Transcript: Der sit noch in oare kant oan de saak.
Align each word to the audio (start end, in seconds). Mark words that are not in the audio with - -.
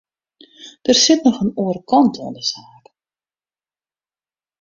Der 0.87 0.95
sit 0.95 1.23
noch 1.25 1.41
in 1.43 1.51
oare 1.63 1.81
kant 1.89 2.15
oan 2.23 2.35
de 2.37 2.43
saak. 2.51 2.85